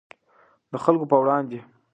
[0.71, 1.59] د خلکو په وړاندې.